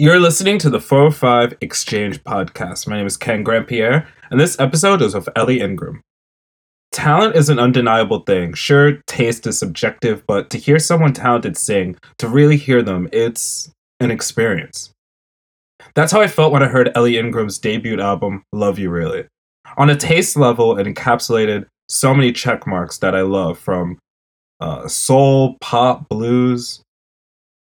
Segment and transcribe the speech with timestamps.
[0.00, 2.86] You're listening to the 405 Exchange podcast.
[2.86, 6.02] My name is Ken Grand-Pierre, and this episode is with Elli Ingram.
[6.92, 8.54] Talent is an undeniable thing.
[8.54, 13.72] Sure, taste is subjective, but to hear someone talented sing, to really hear them, it's
[13.98, 14.92] an experience.
[15.96, 19.26] That's how I felt when I heard Elli Ingram's debut album, Love You Really.
[19.78, 23.98] On a taste level, it encapsulated so many check marks that I love from
[24.60, 26.82] uh, soul, pop, blues.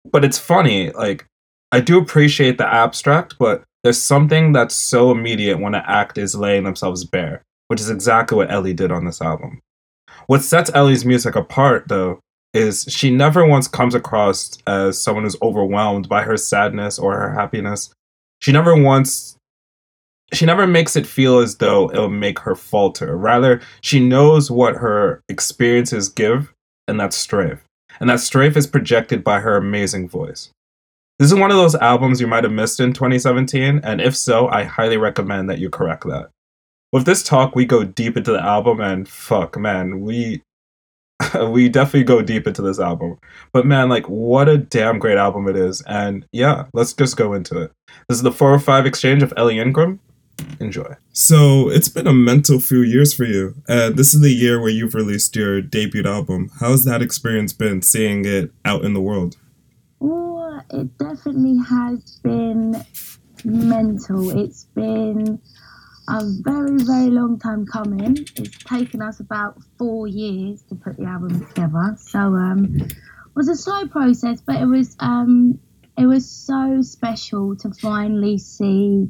[0.09, 1.27] But it's funny, like,
[1.73, 6.35] I do appreciate the abstract, but there's something that's so immediate when an act is
[6.35, 9.61] laying themselves bare, which is exactly what Elli did on this album.
[10.26, 12.21] What sets Elli's music apart, though,
[12.53, 17.32] is she never once comes across as someone who's overwhelmed by her sadness or her
[17.32, 17.90] happiness.
[18.40, 19.36] She never once
[20.32, 23.17] she never makes it feel as though it'll make her falter.
[23.17, 26.54] Rather, she knows what her experiences give,
[26.89, 27.62] and that's strength.
[28.00, 30.50] And that strength is projected by her amazing voice.
[31.22, 34.48] This is one of those albums you might have missed in 2017, and if so,
[34.48, 36.31] I highly recommend that you correct that.
[36.92, 40.43] With this talk, we go deep into the album, and fuck, man, we
[41.47, 43.20] we definitely go deep into this album.
[43.53, 45.81] But man, like, what a damn great album it is.
[45.83, 47.70] And yeah, let's just go into it.
[48.09, 50.00] This is the 405 exchange of Elli Ingram.
[50.59, 50.97] Enjoy.
[51.12, 53.55] So it's been a mental few years for you.
[53.69, 56.50] And this is the year where you've released your debut album.
[56.59, 59.37] How's that experience been seeing it out in the world?
[60.03, 60.31] Mm,
[60.70, 62.84] It definitely has been
[63.45, 64.39] mental.
[64.39, 65.41] It's been
[66.09, 68.19] a very, very long time coming.
[68.36, 71.97] It's taken us about four years to put the album together.
[71.98, 72.94] So um, it
[73.34, 75.59] was a slow process, but it was um,
[75.97, 79.09] it was so special to finally see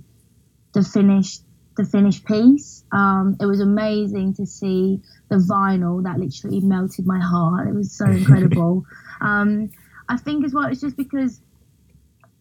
[0.74, 1.42] the finished
[1.76, 2.84] the finished piece.
[2.92, 7.68] Um, it was amazing to see the vinyl that literally melted my heart.
[7.68, 8.84] It was so incredible.
[9.20, 9.70] um,
[10.12, 11.40] I think as well, it's just because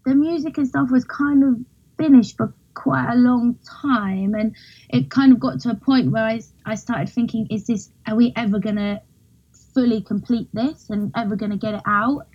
[0.06, 1.56] the music and stuff was kind of
[1.98, 4.56] finished for quite a long time, and
[4.90, 8.18] it kind of got to a point where I, I started thinking, is this, are
[8.18, 9.02] we ever gonna
[9.74, 12.28] fully complete this and ever gonna get it out?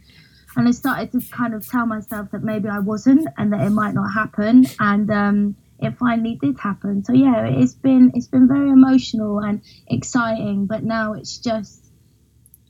[0.56, 3.70] And I started to kind of tell myself that maybe I wasn't and that it
[3.70, 4.64] might not happen.
[4.80, 7.04] And um, it finally did happen.
[7.04, 11.85] So yeah, it's been it's been very emotional and exciting, but now it's just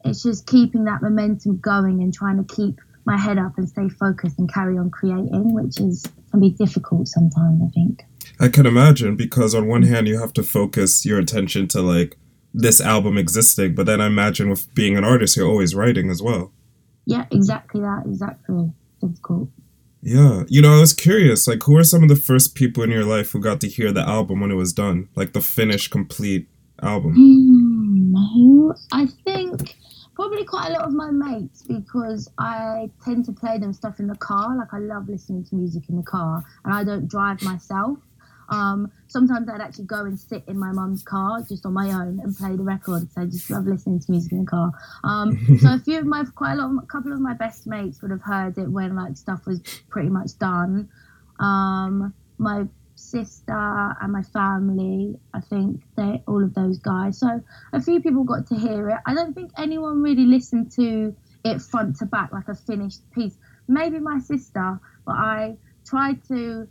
[0.07, 3.89] it's just keeping that momentum going and trying to keep my head up and stay
[3.89, 8.03] focused and carry on creating, which is can be difficult sometimes, I think.
[8.41, 12.19] I can imagine because on one hand you have to focus your attention to like
[12.53, 16.23] this album existing, but then I imagine with being an artist you're always writing as
[16.23, 16.53] well.
[17.07, 18.73] Yeah, exactly that, exactly.
[19.01, 19.49] Difficult.
[20.03, 20.45] Yeah.
[20.49, 23.05] You know, I was curious, like, who are some of the first people in your
[23.05, 25.09] life who got to hear the album when it was done?
[25.15, 26.49] Like, the finished, complete
[26.83, 27.17] album?
[27.17, 29.77] Mm, I think
[30.17, 34.09] probably quite a lot of my mates because I tend to play them stuff in
[34.09, 34.57] the car.
[34.57, 37.99] Like, I love listening to music in the car, and I don't drive myself.
[38.49, 42.21] Um, sometimes I'd actually go and sit in my mum's car just on my own
[42.23, 43.11] and play the record.
[43.13, 44.73] So I just love listening to music in the car.
[45.05, 47.67] Um, so a few of my, quite a lot, of, a couple of my best
[47.67, 49.61] mates would have heard it when like stuff was
[49.91, 50.89] pretty much done.
[51.41, 52.67] Um, my
[52.97, 57.19] sister and my family, I think they all of those guys.
[57.19, 57.41] So
[57.73, 58.99] a few people got to hear it.
[59.07, 61.15] I don't think anyone really listened to
[61.45, 63.37] it front to back like a finished piece.
[63.69, 66.67] Maybe my sister, but I tried to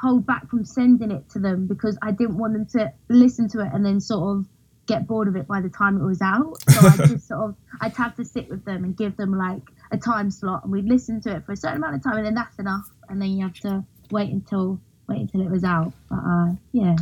[0.00, 3.60] hold back from sending it to them because I didn't want them to listen to
[3.60, 4.46] it and then sort of
[4.86, 6.54] get bored of it by the time it was out.
[6.70, 9.62] So I just sort of I'd have to sit with them and give them like
[9.90, 12.26] a time slot and we'd listen to it for a certain amount of time and
[12.26, 15.92] then that's enough and then you have to wait until wait until it was out.
[16.08, 16.96] But uh yeah.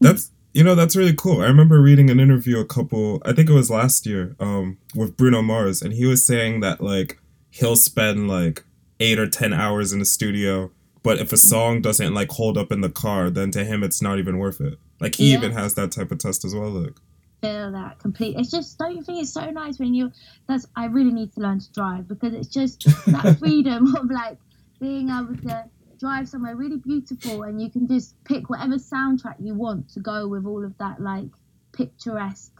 [0.00, 1.40] That's you know that's really cool.
[1.40, 5.16] I remember reading an interview a couple I think it was last year um with
[5.16, 7.20] Bruno Mars and he was saying that like
[7.50, 8.64] he'll spend like
[9.00, 10.70] 8 or 10 hours in the studio
[11.02, 14.02] but if a song doesn't like hold up in the car, then to him it's
[14.02, 14.78] not even worth it.
[15.00, 15.38] Like he yeah.
[15.38, 16.70] even has that type of test as well.
[16.70, 17.00] Look.
[17.40, 18.36] Feel that complete.
[18.36, 20.12] It's just don't you think it's so nice when you?
[20.48, 24.38] That's I really need to learn to drive because it's just that freedom of like
[24.80, 25.64] being able to
[25.98, 30.28] drive somewhere really beautiful and you can just pick whatever soundtrack you want to go
[30.28, 31.28] with all of that like
[31.72, 32.58] picturesque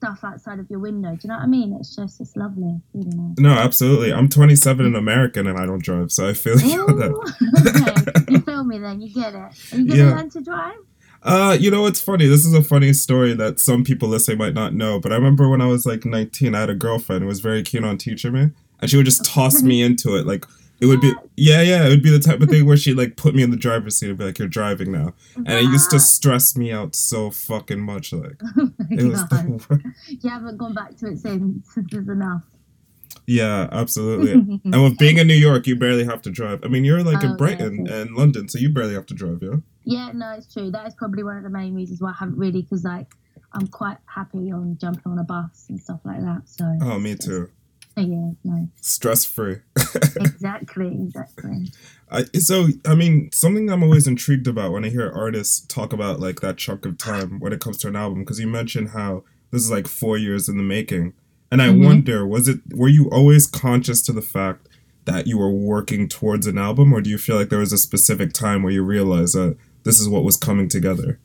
[0.00, 1.10] stuff outside of your window.
[1.10, 1.76] Do you know what I mean?
[1.78, 2.80] It's just it's lovely.
[2.94, 3.38] Really nice.
[3.38, 4.12] No, absolutely.
[4.12, 8.22] I'm 27 and American and I don't drive, so I feel you okay.
[8.28, 9.00] You feel me then?
[9.00, 9.36] You get it.
[9.36, 10.16] Are you gonna yeah.
[10.16, 10.78] learn to drive?
[11.22, 12.26] Uh, you know, it's funny.
[12.26, 14.98] This is a funny story that some people listening might not know.
[14.98, 17.62] But I remember when I was like 19, I had a girlfriend who was very
[17.62, 20.26] keen on teaching me, and she would just toss me into it.
[20.26, 20.46] Like
[20.80, 21.86] it would be yeah, yeah.
[21.86, 23.96] It would be the type of thing where she like put me in the driver's
[23.98, 27.30] seat and be like, "You're driving now," and it used to stress me out so
[27.30, 28.12] fucking much.
[28.12, 29.84] Like oh it was the worst.
[30.24, 31.74] You haven't gone back to it since.
[31.74, 32.44] This is enough.
[33.26, 34.32] Yeah, absolutely.
[34.64, 36.64] and with being in New York, you barely have to drive.
[36.64, 37.96] I mean, you're like in Oh, Brighton yeah.
[37.98, 39.56] and London, so you barely have to drive, yeah?
[39.84, 40.70] Yeah, no, it's true.
[40.70, 43.14] That is probably one of the main reasons why I haven't really, because like
[43.52, 46.42] I'm quite happy on jumping on a bus and stuff like that.
[46.46, 47.50] So Oh, me too.
[48.00, 49.58] Yeah, no, Stress free.
[50.16, 51.72] exactly, exactly.
[52.10, 56.18] I, so, I mean, something I'm always intrigued about when I hear artists talk about
[56.20, 59.22] like that chunk of time when it comes to an album, because you mentioned how
[59.52, 61.12] this is like four years in the making,
[61.52, 61.84] and I Mhm.
[61.84, 64.68] wonder, was it were you always conscious to the fact
[65.04, 67.78] that you were working towards an album, or do you feel like there was a
[67.78, 71.18] specific time where you realized that this is what was coming together?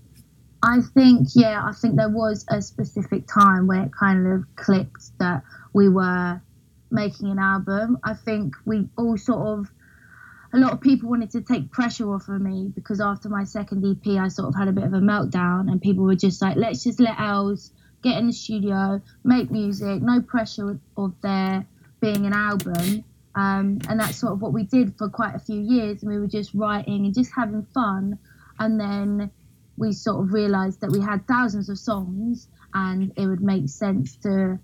[0.64, 5.12] I think, yeah, I think there was a specific time where it kind of clicked
[5.20, 5.44] that
[5.74, 6.42] we were
[6.92, 7.98] making an album.
[8.04, 9.72] I think we all sort of,
[10.54, 13.86] a lot of people wanted to take pressure off of me because after my second
[13.86, 16.56] EP, I sort of had a bit of a meltdown, and people were just like,
[16.56, 17.72] let's just let Els
[18.04, 21.66] get in the studio, make music, no pressure of there
[22.00, 23.04] being an album.
[23.34, 26.04] Um, and that's sort of what we did for quite a few years.
[26.04, 28.18] And we were just writing and just having fun.
[28.60, 29.32] And then
[29.78, 34.16] we sort of realized that we had thousands of songs and it would make sense
[34.18, 34.60] to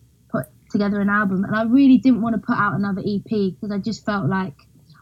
[0.71, 1.43] together an album.
[1.43, 4.55] And I really didn't want to put out another EP because I just felt like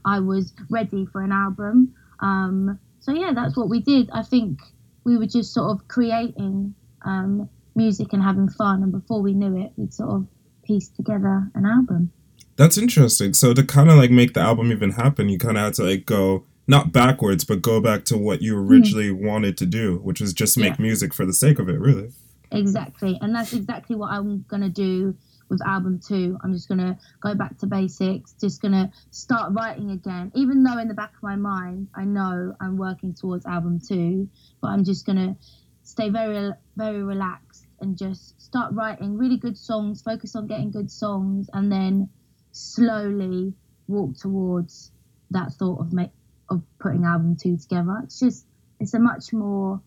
[0.05, 1.93] I was ready for an album.
[2.19, 4.09] Um, so yeah, that's what we did.
[4.11, 4.59] I think
[5.03, 6.73] we were just sort of creating
[7.05, 10.27] um, music and having fun, and before we knew it, we'd sort of
[10.63, 12.11] pieced together an album.
[12.57, 13.33] That's interesting.
[13.33, 15.83] So to kind of like make the album even happen, you kind of had to
[15.83, 20.19] like go not backwards, but go back to what you originally wanted to do, which
[20.21, 20.81] was just make Yeah.
[20.83, 22.11] music for the sake of it, really.
[22.51, 25.15] Exactly, and that's exactly what I'm gonna do
[25.49, 26.37] with album two.
[26.43, 30.31] I'm just gonna go back to basics, just gonna start writing again.
[30.35, 34.29] Even though in the back of my mind I know I'm working towards album two,
[34.61, 35.35] but I'm just gonna
[35.83, 40.01] stay very very relaxed and just start writing really good songs.
[40.01, 42.09] Focus on getting good songs, and then
[42.51, 43.53] slowly
[43.87, 44.91] walk towards
[45.31, 46.11] that thought of make
[46.49, 48.01] of putting album two together.
[48.03, 48.45] It's just
[48.79, 49.81] it's a much more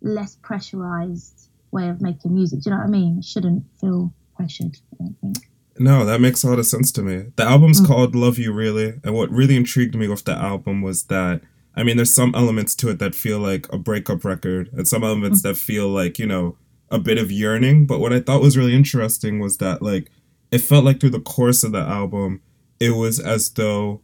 [0.00, 2.60] less pressurized way of making music.
[2.60, 3.18] Do you know what I mean?
[3.18, 5.38] It shouldn't feel I don't think.
[5.78, 7.24] No, that makes a lot of sense to me.
[7.36, 7.86] The album's Mm.
[7.86, 11.42] called Love You Really, and what really intrigued me with the album was that
[11.74, 15.02] I mean, there's some elements to it that feel like a breakup record, and some
[15.02, 16.56] elements that feel like, you know,
[16.90, 17.86] a bit of yearning.
[17.86, 20.10] But what I thought was really interesting was that, like,
[20.50, 22.42] it felt like through the course of the album,
[22.78, 24.02] it was as though,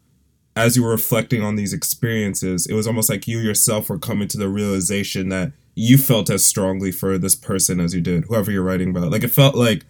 [0.56, 4.28] as you were reflecting on these experiences, it was almost like you yourself were coming
[4.28, 8.50] to the realization that you felt as strongly for this person as you did, whoever
[8.50, 9.10] you're writing about.
[9.12, 9.84] Like, it felt like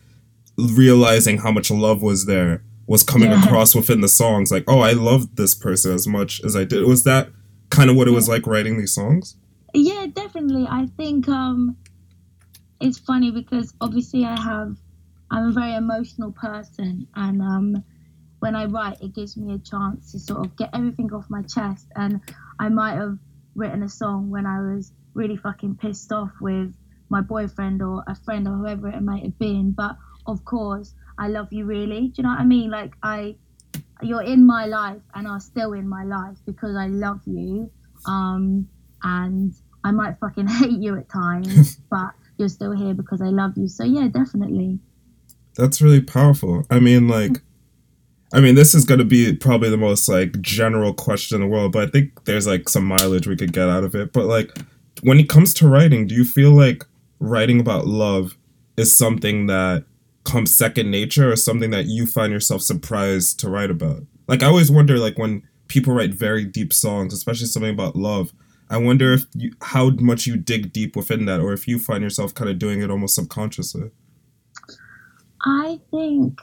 [0.58, 3.44] realizing how much love was there was coming Yeah.
[3.44, 4.50] across within the songs.
[4.50, 6.84] Like, oh, I loved this person as much as I did.
[6.86, 7.28] Was that
[7.70, 9.36] kind of what it was like writing these songs?
[9.74, 10.66] Yeah, definitely.
[10.68, 11.76] I think um
[12.80, 14.76] it's funny because obviously I have
[15.30, 17.84] I'm a very emotional person and um
[18.38, 21.42] when I write it gives me a chance to sort of get everything off my
[21.42, 22.20] chest and
[22.58, 23.18] I might have
[23.54, 26.72] written a song when I was really fucking pissed off with
[27.10, 29.96] my boyfriend or a friend or whoever it might have been but
[30.28, 30.94] of course.
[31.18, 32.08] I love you really.
[32.08, 32.70] Do you know what I mean?
[32.70, 33.36] Like I
[34.02, 37.70] you're in my life and are still in my life because I love you.
[38.06, 38.68] Um
[39.02, 39.52] and
[39.82, 43.66] I might fucking hate you at times but you're still here because I love you.
[43.66, 44.78] So yeah definitely.
[45.56, 46.64] That's really powerful.
[46.70, 47.42] I mean, like,
[48.32, 51.48] I mean, this is going to be probably the most like general question in the
[51.48, 54.12] world, but I think there's like some mileage we could get out of it.
[54.12, 54.56] But like,
[55.02, 56.84] when it comes to writing, do you feel like
[57.18, 58.36] writing about love
[58.76, 59.84] is something that
[60.24, 64.02] comes second nature or something that you find yourself surprised to write about?
[64.26, 68.32] Like, I always wonder, like, when people write very deep songs, especially something about love,
[68.70, 72.02] I wonder if you, how much you dig deep within that, or if you find
[72.02, 73.90] yourself kind of doing it almost subconsciously.
[75.44, 76.40] I think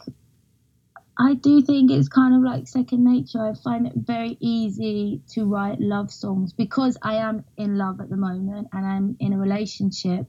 [1.17, 3.41] I do think it's kind of like second nature.
[3.41, 8.09] I find it very easy to write love songs because I am in love at
[8.09, 10.27] the moment and I'm in a relationship.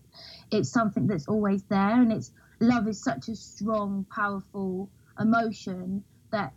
[0.52, 6.52] It's something that's always there and it's love is such a strong, powerful emotion that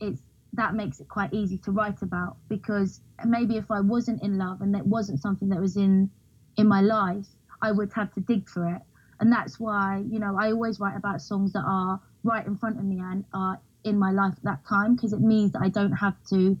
[0.00, 0.22] it's
[0.54, 4.60] that makes it quite easy to write about because maybe if I wasn't in love
[4.60, 6.10] and that wasn't something that was in
[6.56, 7.26] in my life,
[7.62, 8.82] I would have to dig for it.
[9.20, 12.78] And that's why, you know, I always write about songs that are right in front
[12.78, 15.68] of me and are in my life at that time because it means that I
[15.68, 16.58] don't have to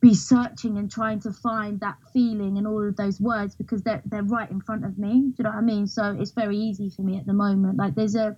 [0.00, 4.02] be searching and trying to find that feeling and all of those words because they're
[4.06, 5.12] they're right in front of me.
[5.12, 5.86] Do you know what I mean?
[5.86, 7.76] So it's very easy for me at the moment.
[7.76, 8.36] Like there's a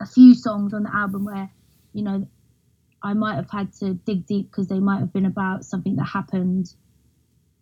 [0.00, 1.50] a few songs on the album where,
[1.92, 2.26] you know,
[3.02, 6.04] I might have had to dig deep because they might have been about something that
[6.04, 6.74] happened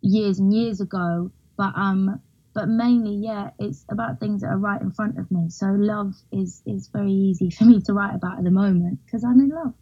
[0.01, 1.31] years and years ago.
[1.55, 2.21] But um
[2.55, 5.49] but mainly, yeah, it's about things that are right in front of me.
[5.49, 9.23] So love is is very easy for me to write about at the moment because
[9.23, 9.73] I'm in love.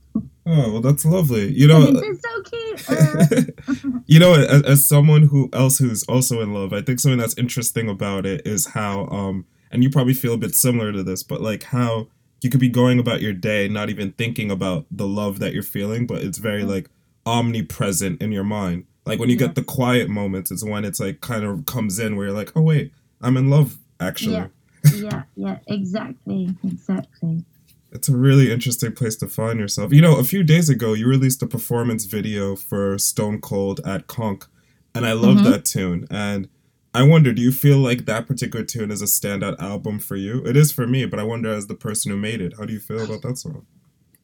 [0.46, 1.52] Oh well, that's lovely.
[1.54, 4.04] You know, it's so cute.
[4.06, 7.38] you know, as, as, someone who else who's also in love, I think something that's
[7.38, 11.24] interesting about it is how, um, and you probably feel a bit similar to this,
[11.24, 12.08] but like how
[12.42, 15.64] you could be going about your day not even thinking about the love that you're
[15.64, 16.90] feeling, but it's very like
[17.26, 18.86] omnipresent in your mind.
[19.06, 19.48] Like when you yeah.
[19.48, 22.52] get the quiet moments, it's when it's like kind of comes in where you're like,
[22.56, 24.36] oh wait, I'm in love actually.
[24.36, 24.48] Yeah,
[24.94, 27.44] yeah, yeah, exactly, exactly.
[27.92, 29.94] It's a really interesting place to find yourself.
[29.94, 34.08] You know, a few days ago, you released a performance video for Stone Cold at
[34.08, 34.48] Konk,
[34.94, 35.52] and I love mm-hmm.
[35.52, 36.08] that tune.
[36.10, 36.50] And
[36.94, 40.46] I wonder, do you feel like that particular tune is a standout album for you?
[40.46, 42.74] It is for me, but I wonder, as the person who made it, how do
[42.74, 43.66] you feel about that song?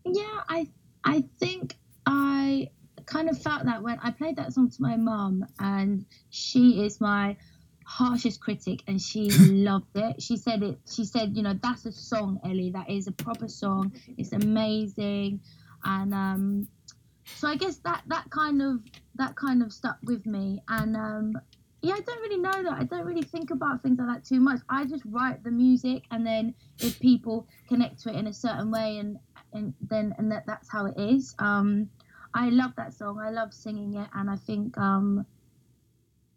[0.05, 0.67] Yeah, I
[1.05, 2.70] I think I
[3.05, 7.00] kind of felt that when I played that song to my mom, and she is
[7.00, 7.38] my
[7.85, 10.21] harshest critic and she loved it.
[10.21, 12.71] She said it she said you know that's a song elli.
[12.71, 13.93] That is a proper song.
[14.17, 15.41] It's amazing.
[15.83, 16.67] And um
[17.25, 18.79] so i guess that that kind of
[19.15, 20.61] that kind of stuck with me.
[20.67, 21.33] And um
[21.81, 22.73] yeah i don't really know that.
[22.79, 24.61] I don't really think about things like that too much.
[24.69, 28.71] I just write the music and then if people connect to it in a certain
[28.71, 29.17] way and
[29.53, 31.35] and then and that that's how it is.
[31.39, 31.89] Um
[32.33, 33.19] I love that song.
[33.19, 35.25] I love singing it, and I think um,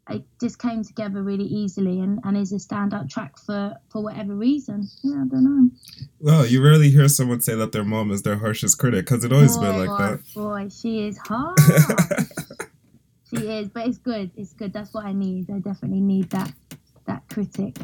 [0.09, 4.35] it just came together really easily and, and is a standout track for, for whatever
[4.35, 4.89] reason.
[5.03, 5.71] Yeah, I don't know.
[6.21, 9.33] Well, you rarely hear someone say that their mom is their harshest critic because it
[9.33, 10.21] always been like that.
[10.37, 11.59] Oh, boy, she is hard.
[13.29, 14.31] she is, but it's good.
[14.37, 14.73] It's good.
[14.73, 15.51] That's what I need.
[15.51, 16.53] I definitely need that
[17.07, 17.77] that critic.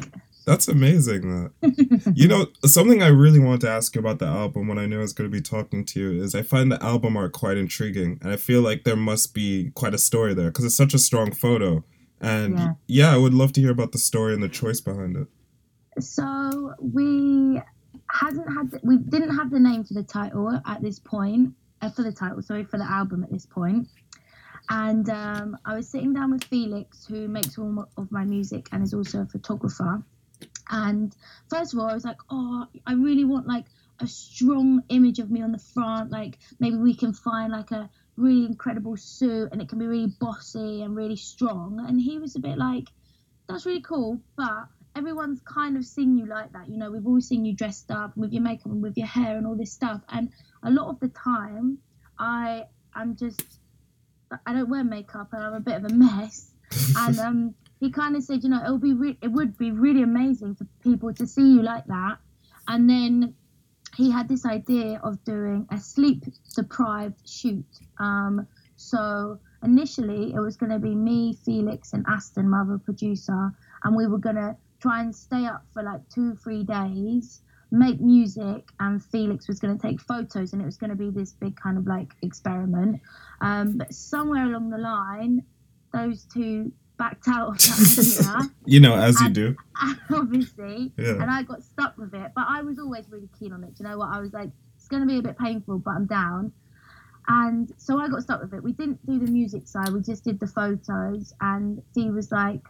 [0.45, 1.51] That's amazing.
[1.61, 4.85] That you know something I really want to ask you about the album when I
[4.85, 7.31] knew I was going to be talking to you is I find the album art
[7.31, 10.75] quite intriguing, and I feel like there must be quite a story there because it's
[10.75, 11.83] such a strong photo.
[12.23, 12.73] And yeah.
[12.87, 15.27] yeah, I would love to hear about the story and the choice behind it.
[16.01, 17.61] So we
[18.09, 21.89] hasn't had the, we didn't have the name for the title at this point uh,
[21.89, 23.87] for the title sorry for the album at this point.
[24.69, 28.81] and um, I was sitting down with Felix, who makes all of my music and
[28.81, 30.01] is also a photographer.
[30.69, 31.13] And
[31.49, 33.65] first of all, I was like, oh, I really want like
[33.99, 36.11] a strong image of me on the front.
[36.11, 40.13] Like maybe we can find like a really incredible suit and it can be really
[40.19, 41.83] bossy and really strong.
[41.87, 42.89] And he was a bit like,
[43.47, 46.69] that's really cool, but everyone's kind of seen you like that.
[46.69, 49.37] You know, we've all seen you dressed up with your makeup and with your hair
[49.37, 50.01] and all this stuff.
[50.09, 50.29] And
[50.63, 51.79] a lot of the time,
[52.19, 52.65] I
[52.95, 53.41] am just,
[54.45, 56.51] I don't wear makeup and I'm a bit of a mess.
[56.97, 60.03] and um, he kind of said, you know, it'll be re- it would be really
[60.03, 62.17] amazing for people to see you like that.
[62.67, 63.35] And then
[63.95, 66.23] he had this idea of doing a sleep
[66.55, 67.65] deprived shoot.
[67.99, 73.51] Um, so initially it was going to be me, Felix, and Aston, my other producer,
[73.83, 78.01] and we were going to try and stay up for like two, three days, make
[78.01, 81.33] music, and Felix was going to take photos, and it was going to be this
[81.33, 82.99] big kind of like experiment.
[83.41, 85.43] Um, but somewhere along the line,
[85.93, 86.71] those two
[87.03, 89.55] backed out of that you know, as and, you do.
[90.15, 90.91] obviously.
[90.97, 91.21] Yeah.
[91.21, 92.31] And I got stuck with it.
[92.33, 93.75] But I was always really keen on it.
[93.75, 94.09] Do you know what?
[94.09, 96.53] I was like, it's going to be a bit painful, but I'm down.
[97.27, 98.63] And so I got stuck with it.
[98.63, 101.33] We didn't do the music side, we just did the photos.
[101.41, 102.61] And he was like,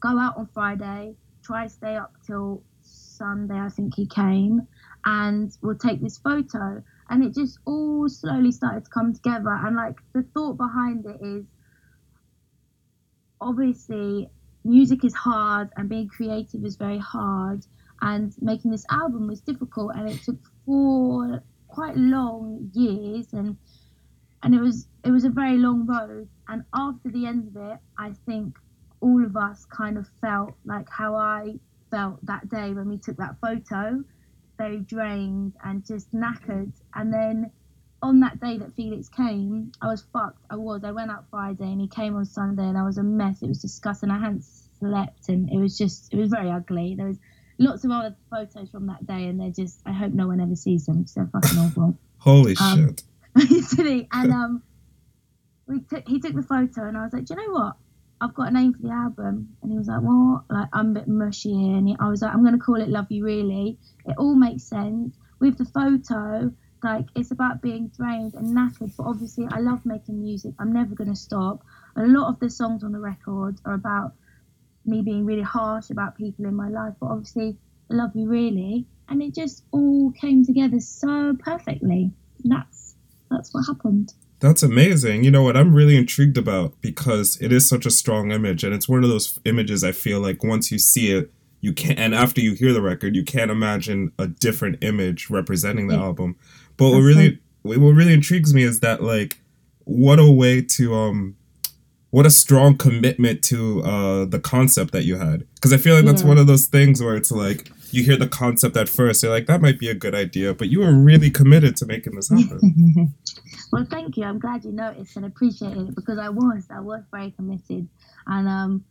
[0.00, 4.66] go out on Friday, try to stay up till Sunday, I think he came,
[5.04, 6.82] and we'll take this photo.
[7.08, 9.50] And it just all slowly started to come together.
[9.50, 11.44] And like the thought behind it is,
[13.40, 14.28] obviously
[14.64, 17.64] music is hard and being creative is very hard
[18.02, 23.56] and making this album was difficult and it took four quite long years and
[24.42, 27.78] and it was it was a very long road and after the end of it
[27.98, 28.56] i think
[29.00, 31.54] all of us kind of felt like how i
[31.90, 34.02] felt that day when we took that photo
[34.58, 37.50] very drained and just knackered and then
[38.02, 40.42] on that day that Felix came, I was fucked.
[40.50, 40.82] I was.
[40.84, 43.42] I went out Friday and he came on Sunday and I was a mess.
[43.42, 44.10] It was disgusting.
[44.10, 44.44] I hadn't
[44.78, 46.94] slept and it was just, it was very ugly.
[46.96, 47.18] There was
[47.58, 50.56] lots of other photos from that day and they're just, I hope no one ever
[50.56, 51.98] sees them because they're fucking awful.
[52.18, 52.96] Holy um,
[53.36, 54.06] shit.
[54.12, 54.62] and um,
[55.66, 57.76] we took, he took the photo and I was like, do you know what?
[58.22, 59.56] I've got a name for the album.
[59.62, 60.44] And he was like, what?
[60.50, 61.76] Like, I'm a bit mushy here.
[61.76, 63.78] And he, I was like, I'm going to call it Love You Really.
[64.04, 65.16] It all makes sense.
[65.38, 70.20] With the photo, like it's about being drained and knackered but obviously i love making
[70.22, 71.62] music i'm never going to stop
[71.96, 74.12] a lot of the songs on the record are about
[74.86, 77.56] me being really harsh about people in my life but obviously
[77.90, 82.10] i love you really and it just all came together so perfectly
[82.44, 82.94] that's
[83.30, 85.22] that's what happened That's amazing.
[85.22, 88.74] You know what I'm really intrigued about because it is such a strong image and
[88.74, 92.14] it's one of those images I feel like once you see it you can't and
[92.14, 96.04] after you hear the record you can't imagine a different image representing the Yeah.
[96.04, 96.36] album.
[96.80, 99.38] But what really what really intrigues me is that like
[99.84, 101.36] what a way to um
[102.10, 106.04] what a strong commitment to uh the concept that you had because i feel like
[106.04, 106.28] that's Yeah.
[106.28, 109.46] one of those things where it's like you hear the concept at first you're like
[109.46, 113.14] that might be a good idea but you were really committed to making this happen
[113.72, 114.24] well, thank you.
[114.24, 117.88] I'm glad you noticed and appreciated it because I was, I was very committed,
[118.26, 118.84] and um,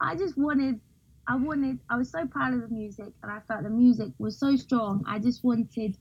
[0.00, 0.80] I just wanted,
[1.28, 4.38] I wanted, I was so proud of the music, and I felt the music was
[4.38, 5.04] so strong.
[5.06, 5.96] I just wanted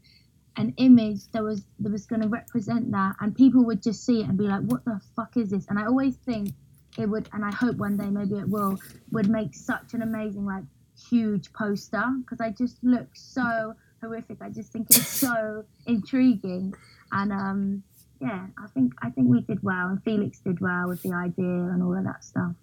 [0.58, 4.22] an image that was that was going to represent that, and people would just see
[4.22, 6.53] it and be like, "What the fuck is this?" And I always think
[6.98, 8.77] it would, and I hope one day maybe it will,
[9.12, 10.63] would make such an amazing like
[11.10, 14.38] huge poster because I just look so horrific.
[14.41, 16.74] I just think it's so intriguing,
[17.12, 17.84] and um,
[18.20, 21.46] yeah, I think I think we did well, and Felix did well with the idea
[21.46, 22.53] and all of that stuff.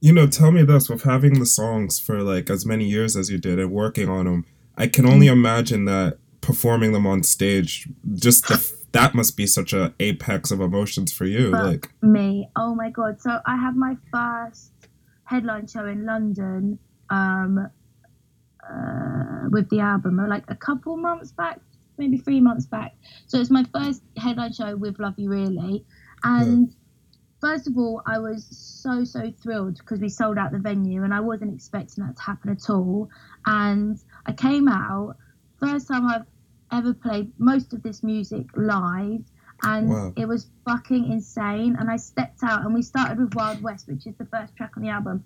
[0.00, 3.30] you know tell me this with having the songs for like as many years as
[3.30, 4.44] you did and working on them
[4.76, 9.72] i can only imagine that performing them on stage just the, that must be such
[9.72, 13.20] a apex of emotions for you like Me, oh my god!
[13.20, 14.70] So I have my first
[15.24, 17.70] headline show in London um,
[18.68, 21.60] uh, with the album, uh, like a couple months back,
[21.96, 22.94] maybe three months back.
[23.26, 25.84] So it's my first headline show with Love You Really,
[26.22, 26.74] and
[27.40, 31.14] first of all, I was so so thrilled because we sold out the venue, and
[31.14, 33.08] I wasn't expecting that to happen at all.
[33.46, 35.16] And I came out,
[35.58, 36.26] first time I've
[36.72, 39.24] ever played most of this music live,
[39.62, 40.12] and Wow.
[40.16, 41.76] it was fucking insane.
[41.78, 44.72] And I stepped out, and we started with Wild West, which is the first track
[44.76, 45.24] on the album,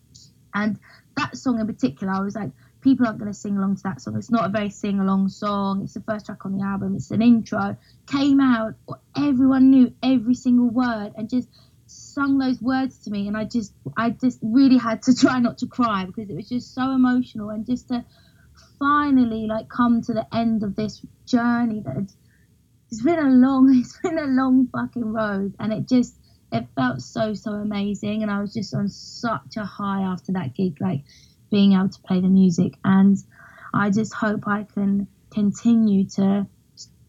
[0.55, 0.79] and
[1.17, 2.51] that song in particular, I was like.
[2.83, 4.17] People aren't going to sing along to that song.
[4.17, 5.83] It's not a very sing along song.
[5.83, 6.95] It's the first track on the album.
[6.95, 7.77] It's an intro.
[8.07, 8.75] Came out,
[9.17, 11.49] everyone knew every single word and just
[11.87, 15.59] sung those words to me and I just I just really had to try not
[15.59, 18.05] to cry because it was just so emotional and just to
[18.79, 22.13] finally like come to the end of this journey that
[22.91, 26.17] it's been a long it's been a long fucking road and it just
[26.53, 30.55] it felt so so amazing and I was just on such a high after that
[30.55, 31.03] gig like
[31.51, 33.17] being able to play the music and
[33.75, 36.47] I just hope I can continue to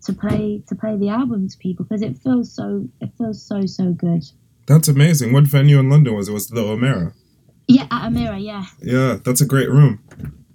[0.06, 3.65] to play to play the album to people because it feels so it feels so
[3.65, 4.23] so good.
[4.65, 7.13] that's amazing what venue in london was it was the Omeara
[7.67, 8.65] Yeah, at Omeara, yeah.
[8.82, 10.01] yeah that's a great room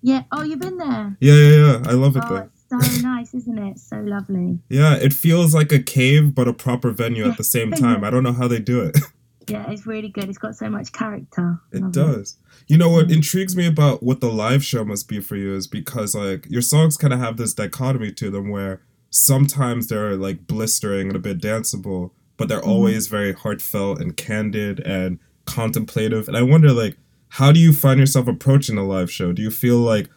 [0.02, 0.24] Yeah.
[0.32, 1.16] Oh, you've been there.
[1.20, 3.78] yeah yeah yeah i love it Oh, there so nice, isn't it?
[3.78, 4.58] So lovely.
[4.68, 8.04] Yeah, it feels like a cave, but a proper venue at the same time.
[8.04, 8.98] I don't know how they do it.
[9.48, 10.28] Yeah, it's really good.
[10.28, 11.58] It's got so much character.
[11.72, 12.38] It Love does.
[12.68, 15.66] You know what intrigues me about what the live show must be for you is
[15.66, 20.46] because like your songs kind of have this dichotomy to them where sometimes they're like
[20.46, 22.70] blistering and a bit danceable, but they're mm-hmm.
[22.70, 26.28] always very heartfelt and candid and contemplative.
[26.28, 26.96] And I wonder like
[27.36, 29.32] how do you find yourself approaching a live show?
[29.32, 30.10] Do you feel like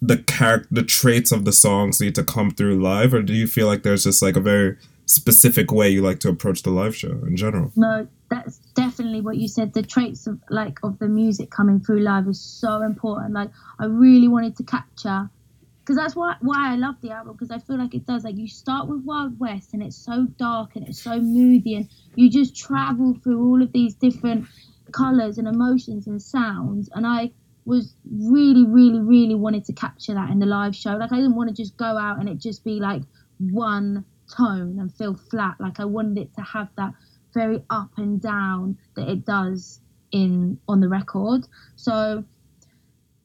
[0.00, 3.46] the character the traits of the songs need to come through live or do you
[3.46, 6.96] feel like there's just like a very specific way you like to approach the live
[6.96, 7.70] show in general?
[7.76, 9.74] No, that's definitely what you said.
[9.74, 13.34] The traits of like of the music coming through live is so important.
[13.34, 15.28] Like I really wanted to capture
[15.80, 18.24] because that's why why I love the album because I feel like it does.
[18.24, 21.90] Like you start with Wild West and it's so dark and it's so moody and
[22.14, 24.46] you just travel through all of these different
[24.92, 27.32] colors and emotions and sounds and I
[27.64, 30.96] was really really really wanted to capture that in the live show.
[30.96, 33.02] Like I didn't want to just go out and it just be like
[33.38, 34.04] one
[34.36, 35.56] tone and feel flat.
[35.60, 36.92] Like I wanted it to have that
[37.34, 41.46] very up and down that it does in on the record.
[41.76, 42.24] So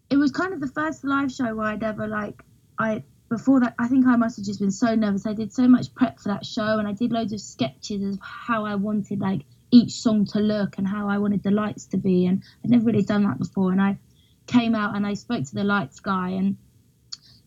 [0.09, 2.41] it was kind of the first live show where I'd ever like
[2.79, 5.25] I before that I think I must have just been so nervous.
[5.25, 8.19] I did so much prep for that show and I did loads of sketches of
[8.21, 11.97] how I wanted like each song to look and how I wanted the lights to
[11.97, 13.71] be and I'd never really done that before.
[13.71, 13.97] And I
[14.45, 16.57] came out and I spoke to the lights guy and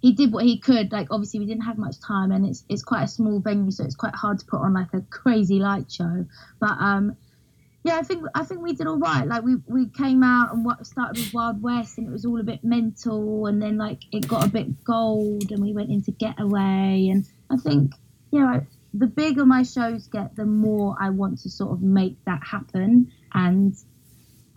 [0.00, 0.92] he did what he could.
[0.92, 3.85] Like obviously we didn't have much time and it's it's quite a small venue so
[3.85, 6.26] it's quite hard to put on like a crazy light show.
[6.59, 7.16] But um
[7.85, 9.26] yeah I think I think we did all right.
[9.26, 12.40] Like we we came out and what started with Wild West and it was all
[12.40, 16.11] a bit mental and then like it got a bit gold and we went into
[16.12, 17.92] Getaway and I think
[18.30, 18.61] yeah
[18.92, 23.12] the bigger my shows get the more I want to sort of make that happen
[23.33, 23.74] and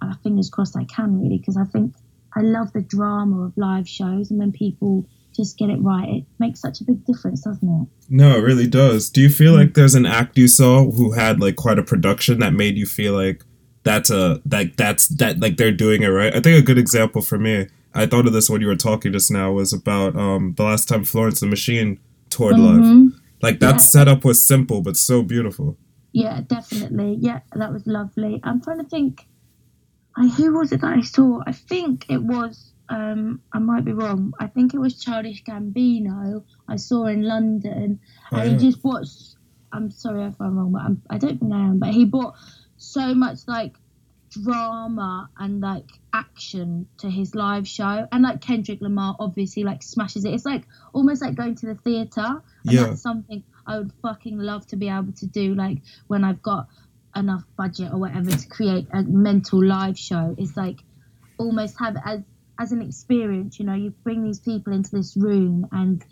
[0.01, 1.93] uh, fingers crossed I can really because I think
[2.35, 6.25] I love the drama of live shows and when people just get it right it
[6.39, 9.09] makes such a big difference doesn't it No, it really does.
[9.09, 12.39] Do you feel like there's an act you saw who had like quite a production
[12.39, 13.43] that made you feel like
[13.83, 16.35] that's a like that's that like they're doing it right?
[16.35, 19.11] I think a good example for me, I thought of this when you were talking
[19.11, 23.12] just now, was about um the last time Florence the Machine toured live.
[23.43, 23.77] Like that Yeah.
[23.93, 25.77] setup was simple but so beautiful.
[26.13, 27.17] Yeah, definitely.
[27.19, 28.39] Yeah, that was lovely.
[28.43, 29.27] I'm trying to think.
[30.15, 31.41] I, who was it that I saw?
[31.45, 32.71] I think it was.
[32.89, 34.33] Um, I might be wrong.
[34.39, 36.43] I think it was Childish Gambino.
[36.67, 37.99] I saw in London,
[38.31, 38.57] Oh, and yeah.
[38.57, 39.05] he just brought.
[39.71, 41.79] I'm sorry if I'm wrong, but I'm, I don't think I am.
[41.79, 42.35] But he bought
[42.77, 43.75] so much like
[44.33, 50.25] drama and like action to his live show, and like Kendrick Lamar obviously like smashes
[50.25, 50.33] it.
[50.33, 52.83] It's like almost like going to the theater, and Yeah.
[52.85, 55.55] that's something I would fucking love to be able to do.
[55.55, 56.67] Like when I've got
[57.15, 60.79] enough budget or whatever to create a mental live show, it's like
[61.37, 62.21] almost have it as
[62.59, 63.59] as an experience.
[63.59, 66.03] You know, you bring these people into this room and.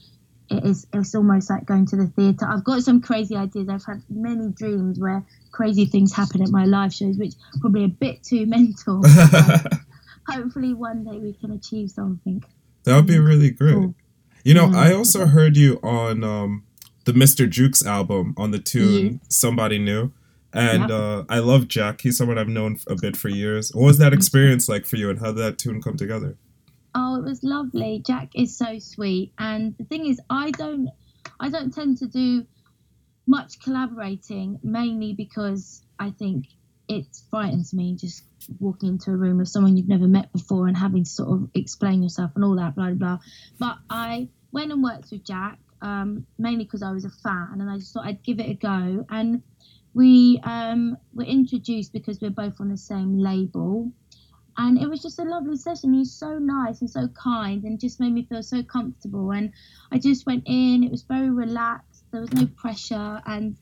[0.51, 0.85] It is.
[0.93, 2.45] It's almost like going to the theatre.
[2.45, 3.69] I've got some crazy ideas.
[3.69, 7.89] I've had many dreams where crazy things happen at my live shows, which probably a
[7.89, 9.01] bit too mental.
[10.27, 12.43] hopefully, one day we can achieve something.
[12.83, 13.73] that would be really great.
[13.73, 13.95] Cool.
[14.43, 14.79] You know, Yeah.
[14.79, 16.63] I also heard you on um,
[17.05, 17.49] the Mr.
[17.49, 19.21] Jukes album on the tune.
[19.29, 20.11] Somebody New.
[20.53, 20.95] And Yeah.
[20.95, 22.01] uh, I love Jack.
[22.01, 23.71] He's someone I've known a bit for years.
[23.73, 26.35] What was that experience like for you and how did that tune come together?
[26.93, 28.03] Oh, it was lovely.
[28.05, 30.89] Jack is so sweet, and the thing is, I don't,
[31.39, 32.45] I don't tend to do
[33.25, 36.47] much collaborating, mainly because I think
[36.87, 38.23] it frightens me just
[38.59, 41.49] walking into a room with someone you've never met before and having to sort of
[41.53, 43.19] explain yourself and all that, blah blah.
[43.59, 47.69] But I went and worked with Jack, um, mainly because I was a fan, and
[47.69, 49.05] I just thought I'd give it a go.
[49.09, 49.43] And
[49.93, 53.91] we um, were introduced because we're both on the same label
[54.57, 55.93] and it was just a lovely session.
[55.93, 59.31] He's so nice and so kind, and just made me feel so comfortable.
[59.31, 59.53] And
[59.91, 60.83] I just went in.
[60.83, 62.03] It was very relaxed.
[62.11, 63.55] There was no pressure, and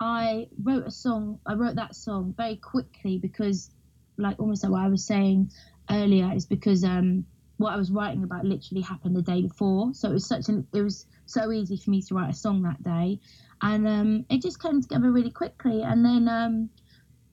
[0.00, 1.40] I wrote a song.
[1.46, 3.70] I wrote that song very quickly because,
[4.16, 5.50] like almost like what I was saying
[5.90, 7.26] earlier, is because um
[7.58, 9.92] what I was writing about literally happened the day before.
[9.94, 12.62] So it was such an it was so easy for me to write a song
[12.62, 13.20] that day,
[13.62, 15.82] and um it just came together really quickly.
[15.82, 16.70] And then um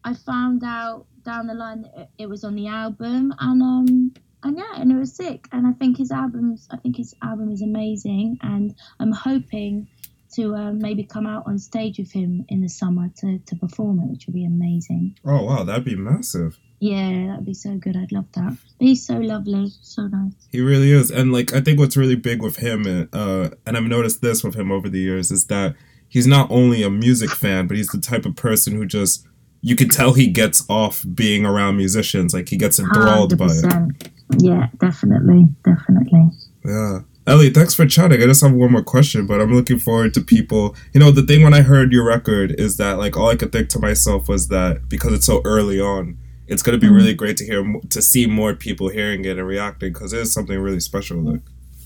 [0.04, 4.58] I found out down the line it, it was on the album, and um, and
[4.58, 5.48] yeah, and it was sick.
[5.52, 9.88] And I think his albums, I think his album is amazing, and I'm hoping
[10.36, 14.00] to um, maybe come out on stage with him in the summer to to perform
[14.00, 15.18] it, which would be amazing.
[15.26, 15.64] Oh, wow.
[15.64, 16.60] That'd be massive.
[16.80, 17.96] Yeah, that'd be so good.
[17.96, 18.58] I'd love that.
[18.78, 20.34] But he's so lovely, so nice.
[20.52, 21.10] He really is.
[21.10, 24.56] And like I think what's really big with him uh and I've noticed this with
[24.56, 25.76] him over the years is that
[26.08, 29.26] he's not only a music fan, but he's the type of person who just
[29.66, 32.34] you could tell he gets off being around musicians.
[32.36, 34.10] Like he gets enthralled by it.
[34.38, 36.30] Yeah, definitely, definitely.
[36.64, 37.00] Yeah.
[37.28, 38.22] Elli, thanks for chatting.
[38.22, 40.76] I just have one more question, but I'm looking forward to people.
[40.94, 43.52] You know, the thing when I heard your record is that, like, all I could
[43.52, 46.16] think to myself was that because it's so early on,
[46.48, 46.96] it's going to be Mhm.
[46.98, 50.32] really great to hear, to see more people hearing it and reacting because it is
[50.32, 51.18] something really special.
[51.20, 51.42] Like,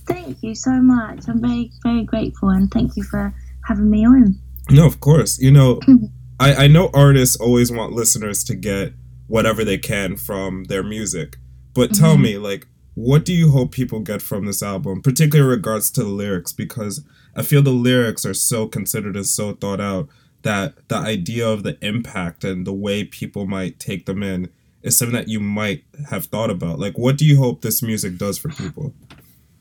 [0.06, 1.20] Thank you so much.
[1.30, 4.36] I'm very, very grateful, and thank you for having me on.
[4.70, 5.40] No, of course.
[5.40, 5.80] You know,
[6.40, 8.94] I, I know artists always want listeners to get
[9.28, 11.38] whatever they can from their music.
[11.74, 12.22] But tell Mhm.
[12.22, 16.04] me, like, what do you hope people get from this album, particularly in regards to
[16.04, 16.52] the lyrics?
[16.52, 17.04] Because
[17.36, 20.10] I feel the lyrics are so considered and so thought out
[20.42, 24.50] that the idea of the impact and the way people might take them in
[24.82, 26.80] is something that you might have thought about.
[26.80, 28.94] Like, what do you hope this music does for people?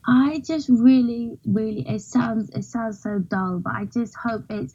[0.07, 4.75] I just really, really it sounds it sounds so dull, but I just hope it's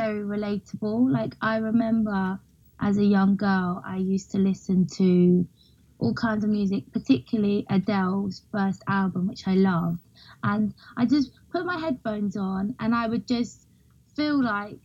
[0.00, 1.10] very relatable.
[1.10, 2.38] Like I remember
[2.80, 5.46] as a young girl, I used to listen to
[5.98, 10.00] all kinds of music, particularly Adele's first album, which I loved.
[10.42, 13.66] And I just put my headphones on and I would just
[14.16, 14.78] feel like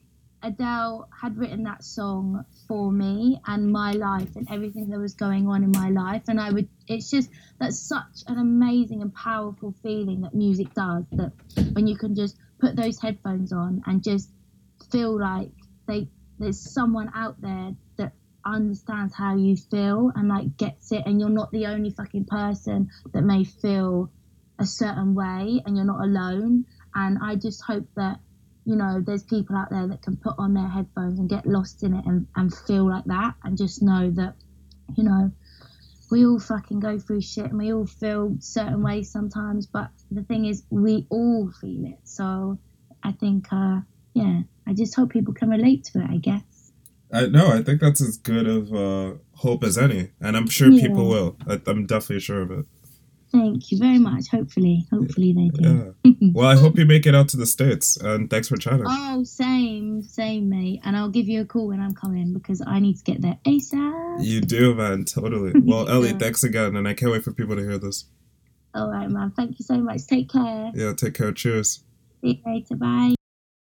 [0.44, 5.48] Adele had written that song for me and my life and everything that was going
[5.48, 6.24] on in my life.
[6.28, 11.06] And I would, it's just, that's such an amazing and powerful feeling that music does.
[11.14, 11.32] That
[11.72, 14.30] when you can just put those headphones on and just
[14.92, 15.52] feel like
[15.88, 16.08] they,
[16.40, 18.14] there's someone out there that
[18.46, 22.90] understands how you feel and like gets it, and you're not the only fucking person
[23.14, 24.12] that may feel
[24.60, 26.66] a certain way, and you're not alone.
[26.94, 28.20] And I just hope that
[28.66, 31.84] you know, there's people out there that can put on their headphones and get lost
[31.84, 34.34] in it and, and feel like that and just know that,
[34.98, 35.32] you know,
[36.12, 40.24] we all fucking go through shit and we all feel certain ways sometimes, but the
[40.24, 42.00] thing is, we all feel it.
[42.04, 42.58] So
[43.04, 43.82] I think, uh,
[44.14, 46.44] yeah, I just hope people can relate to it, I guess.
[47.14, 50.70] I no, I think that's as good of uh, hope as any, and I'm sure
[50.70, 50.88] Yeah.
[50.88, 51.38] people will.
[51.48, 52.66] I, I'm definitely sure of it.
[53.32, 54.28] Thank you very much.
[54.30, 55.94] Hopefully, hopefully they do.
[56.04, 56.12] Yeah.
[56.34, 58.86] Well, I hope you make it out to the states, and thanks for chatting.
[58.88, 60.82] Oh, same, same, mate.
[60.84, 63.38] And I'll give you a call when I'm coming because I need to get there
[63.46, 64.18] ASAP.
[64.24, 65.06] You do, man.
[65.06, 65.54] Totally.
[65.64, 66.18] Well, Elli, Yeah.
[66.18, 68.06] thanks again, and I can't wait for people to hear this.
[68.74, 69.32] All right, man.
[69.32, 70.08] Thank you so much.
[70.08, 70.72] Take care.
[70.74, 71.32] Yeah, take care.
[71.32, 71.84] Cheers.
[72.22, 72.76] See you later.
[72.76, 73.15] Bye.